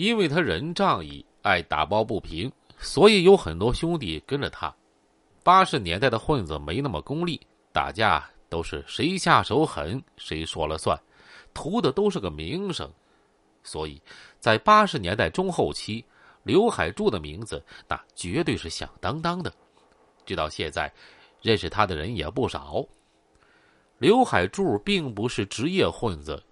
[0.00, 4.74] 因为他人仗义，爱打抱不平，所以有很多兄弟跟着他。
[5.42, 7.38] 八十年代的混子没那么功利，
[7.70, 10.98] 打架都是谁下手狠谁说了算，
[11.52, 12.90] 图的都是个名声。
[13.62, 14.00] 所以，
[14.38, 16.02] 在八十年代中后期，
[16.44, 19.52] 刘海柱的名字那绝对是响当当的。
[20.24, 20.90] 直到现在，
[21.42, 22.82] 认识他的人也不少。
[23.98, 26.42] 刘海柱并不是职业混子，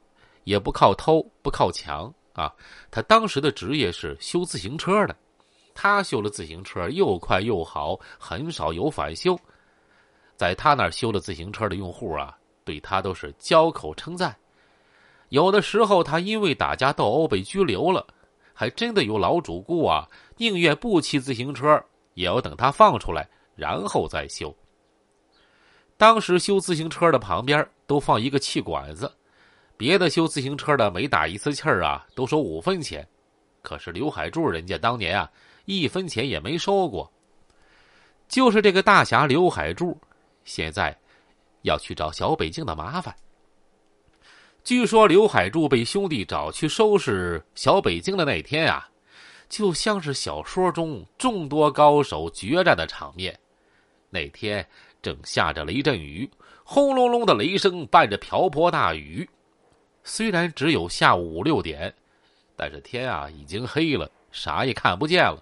[0.44, 2.54] 也不靠偷，不靠抢啊。
[2.90, 5.16] 他当时的职业是修自行车的。
[5.74, 9.38] 他修的自行车又快又好，很少有返修。
[10.36, 14.36] 在他那儿修的自行车的用户啊，对他都是交口称赞。
[15.28, 18.06] 有的时候，他因为打架斗殴被拘留了，
[18.54, 21.80] 还真的有老主顾啊，宁愿不骑自行车，
[22.14, 24.54] 也要等他放出来，然后再修。
[25.96, 29.12] 当时修自行车的旁边都放一个气管子，
[29.78, 33.08] 别的修自行车的每打一次气儿啊，都收五分钱，
[33.62, 35.30] 可是刘海柱人家当年啊。
[35.64, 37.12] 一分钱也没收过。
[38.26, 39.98] 就是这个大侠刘海柱，
[40.44, 40.98] 现在
[41.60, 43.14] 要去找小北京的麻烦。
[44.64, 48.88] 据说刘海柱被兄弟找去收拾小北京的那天啊，
[49.50, 53.38] 就像是小说中众多高手决战的场面。
[54.08, 54.66] 那天
[55.02, 56.28] 正下着雷阵雨，
[56.64, 59.28] 轰隆隆的雷声伴着瓢泼大雨。
[60.08, 61.94] 虽然只有下午五六点，
[62.56, 65.40] 但是天啊已经黑了，啥也看不见了。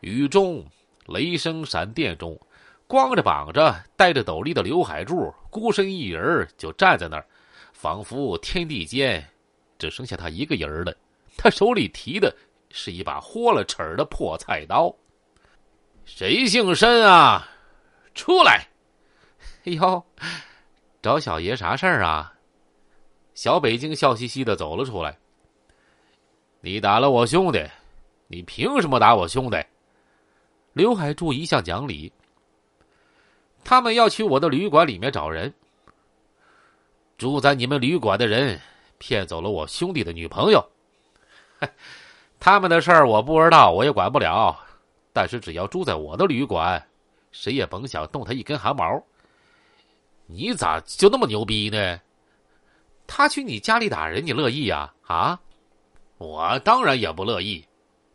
[0.00, 0.62] 雨中，
[1.06, 2.38] 雷声闪电中，
[2.86, 7.24] 光着膀子、戴着斗笠的刘海柱孤身一人就站在那儿，
[7.72, 9.26] 仿佛天地间
[9.78, 10.94] 只剩下他一个人了。
[11.34, 12.32] 他手里提的
[12.70, 14.94] 是一把豁了齿的破菜刀。
[16.04, 17.48] 谁姓申啊？
[18.14, 18.68] 出来！
[19.64, 20.04] 哎呦，
[21.00, 22.33] 找小爷啥事儿啊？
[23.34, 25.16] 小北京笑嘻嘻的走了出来。
[26.60, 27.62] 你打了我兄弟，
[28.28, 29.62] 你凭什么打我兄弟？
[30.72, 32.12] 刘海柱一向讲理，
[33.62, 35.52] 他们要去我的旅馆里面找人。
[37.16, 38.60] 住在你们旅馆的人
[38.98, 40.64] 骗走了我兄弟的女朋友，
[42.40, 44.58] 他们的事儿我不知道，我也管不了。
[45.12, 46.84] 但是只要住在我的旅馆，
[47.30, 49.00] 谁也甭想动他一根汗毛。
[50.26, 52.00] 你咋就那么牛逼呢？
[53.06, 54.92] 他去你家里打人，你乐意呀？
[55.06, 55.40] 啊？
[56.18, 57.64] 我当然也不乐意，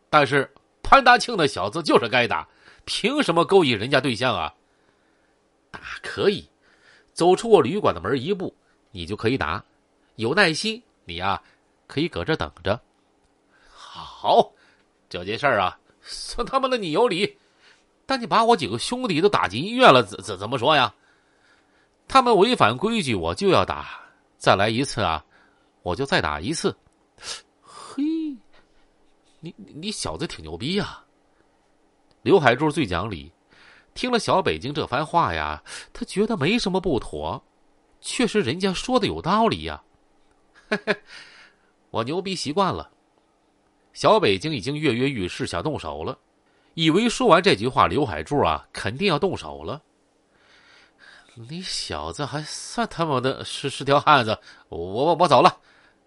[0.08, 0.50] 但是。
[0.82, 2.48] 潘大庆那小子就是该打，
[2.84, 4.52] 凭什么勾引人家对象啊？
[5.70, 6.44] 打可以，
[7.12, 8.52] 走出我旅馆的门一步，
[8.90, 9.62] 你就可以打。
[10.16, 11.40] 有耐心，你呀
[11.86, 12.80] 可以搁这等着。
[13.72, 14.50] 好，
[15.08, 17.38] 这件事儿啊，算他妈的你有理。
[18.04, 20.92] 但你把我几个兄弟都打进医院了，怎怎怎么说呀？
[22.08, 23.99] 他们违反规矩，我就要打。
[24.40, 25.22] 再来一次啊，
[25.82, 26.74] 我就再打一次。
[27.60, 28.02] 嘿
[29.38, 31.04] 你你小子挺牛逼呀！
[32.22, 33.30] 刘海柱最讲理，
[33.92, 35.62] 听了小北京这番话呀，
[35.92, 37.44] 他觉得没什么不妥，
[38.00, 39.82] 确实人家说的有道理呀。
[41.90, 42.90] 我牛逼习惯了。
[43.92, 46.18] 小北京已经跃跃欲试，想动手了，
[46.72, 49.82] 以为说完这句话，刘海柱啊肯定要动手了。
[51.34, 54.38] 你小子还算他妈的是是条汉子！
[54.68, 55.56] 我我我走了。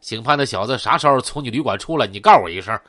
[0.01, 2.05] 姓潘的小子啥时候从你旅馆出来？
[2.05, 2.79] 你告诉我一声。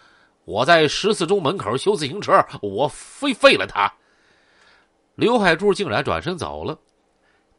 [0.44, 3.90] 我在十四中门口修自行车，我非废了他。
[5.14, 6.78] 刘海柱竟然转身走了，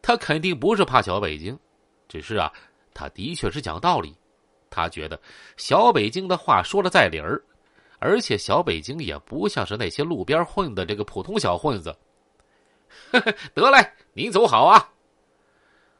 [0.01, 1.57] 他肯定不是怕小北京，
[2.07, 2.51] 只是啊，
[2.93, 4.15] 他的确是讲道理。
[4.69, 5.19] 他觉得
[5.55, 7.41] 小北京的话说的在理儿，
[7.97, 11.95] 而且小北京也不像是那些路边混的这个普通小混子。
[13.11, 14.89] 呵 呵得嘞，你走好啊。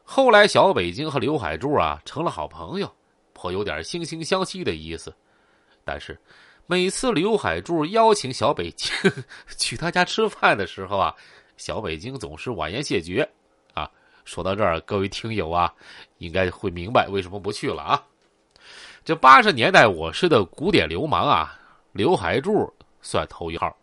[0.06, 2.90] 后来，小北京和刘海柱啊成了好朋友，
[3.34, 5.14] 颇有点惺惺相惜的意思，
[5.84, 6.18] 但是。
[6.68, 8.90] 每次刘海柱邀请小北京
[9.56, 11.14] 去他家吃饭的时候啊，
[11.58, 13.22] 小北京总是婉言谢绝。
[13.76, 13.88] 啊，
[14.24, 15.72] 说到这儿，各位听友啊，
[16.18, 18.04] 应该会明白为什么不去了啊。
[19.04, 21.60] 这八十年代我市的古典流氓啊，
[21.92, 23.78] 刘海柱算头一号。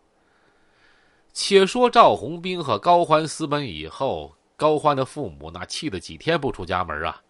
[1.33, 7.21] 且说赵红兵和高欢私奔以后，高欢的父母那气得几天不出家门啊。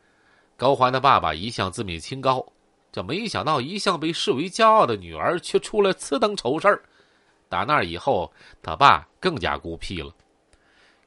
[0.56, 2.44] 高欢的爸爸一向自命清高。
[2.90, 6.82] 这没想到，一向被视为骄傲的女儿，却出了此等丑事儿。
[7.48, 8.30] 打那以后，
[8.62, 10.12] 他爸更加孤僻了。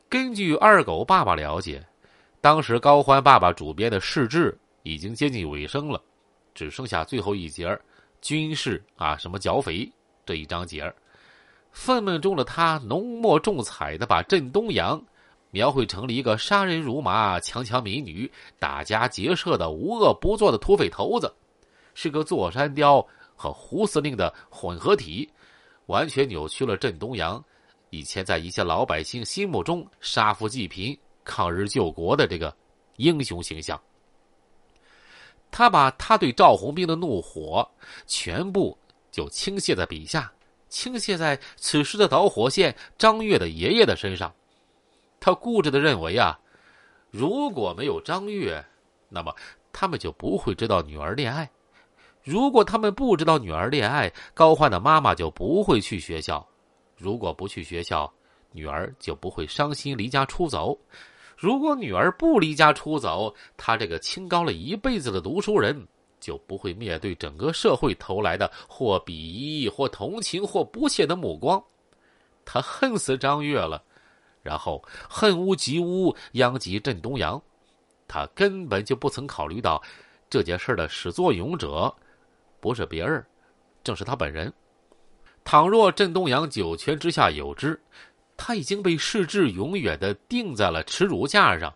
[0.09, 1.85] 根据二狗爸爸了解，
[2.41, 4.51] 当时高欢爸爸主编的《世志》
[4.83, 6.01] 已经接近尾声了，
[6.53, 7.77] 只剩下最后一节
[8.21, 9.91] 军事啊，什么剿匪
[10.25, 10.91] 这一章节
[11.75, 14.99] 愤懑中的他浓墨重彩的把镇东阳
[15.51, 21.31] 描绘成了一个杀人如麻、强抢民女、打家劫舍的无恶不作的土匪头子。
[21.93, 23.05] 是个坐山雕
[23.35, 25.29] 和胡司令的混合体，
[25.87, 27.43] 完全扭曲了郑东阳
[27.89, 32.55] 以前在一些老百姓心目中杀富济贫、抗日救国的这个
[32.95, 33.79] 英雄形象。
[35.51, 37.69] 他把他对赵红兵的怒火
[38.07, 38.77] 全部
[39.11, 40.31] 就倾泻在笔下，
[40.75, 44.33] 倾泻在此时的导火线张悦的爷爷的身上。
[45.21, 46.37] 他固执的认为啊，
[47.11, 48.61] 如果没有张悦，
[49.07, 49.33] 那么
[49.71, 51.47] 他们就不会知道女儿恋爱；
[52.21, 56.45] 如果他们不知道女儿恋爱，高欢的妈妈就不会去学校；
[56.97, 58.11] 如果不去学校，
[58.51, 60.77] 女儿就不会伤心离家出走。
[61.37, 65.87] 如果女儿不离家出走，他这个清高了一辈子的读书人
[66.25, 71.63] 就不会面对整个社会投来的或鄙夷、或同情、或不屑的目光。
[72.43, 73.83] 他恨死张悦了，
[74.41, 77.39] 然后恨屋及乌，殃及郑东阳。
[78.07, 79.79] 他根本就不曾考虑到
[80.27, 81.93] 这件事的始作俑者
[82.59, 83.23] 不是别人，
[83.83, 84.51] 正是他本人。
[85.43, 87.79] 倘若郑东阳九泉之下有知。
[88.37, 91.71] 他已经被世志永远的钉在了耻辱架上。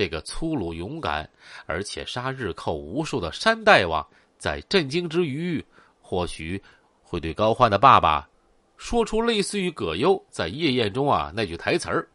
[0.00, 1.28] 这个粗鲁勇敢，
[1.66, 4.06] 而且杀日寇无数的山大王，
[4.38, 5.62] 在震惊之余，
[6.00, 6.58] 或许
[7.02, 8.26] 会对高欢的爸爸
[8.78, 12.08] 说出类似于葛优在夜宴中啊那句台词儿：“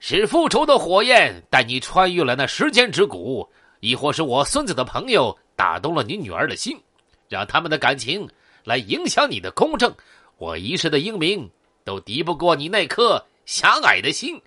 [0.00, 3.46] 是复仇的火焰带你穿越了那时间之谷，
[3.80, 6.80] 亦或是我孙子的朋友打动了你女儿的心，
[7.28, 8.26] 让他们的感情
[8.64, 9.94] 来影响你的公正。
[10.38, 11.50] 我一世的英名。”
[11.84, 14.38] 都敌不过你那颗狭隘的心。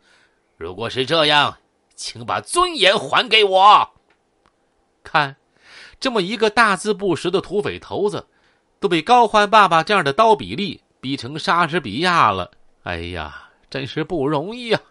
[0.58, 1.58] 如果是这样，
[2.02, 3.92] 请把尊严还给我。
[5.04, 5.36] 看，
[6.00, 8.26] 这么一个大字不识的土匪头子，
[8.80, 12.50] 都被高欢爸爸这样的刀比利逼成莎士比亚了。
[12.82, 14.82] 哎呀，真是不容易啊！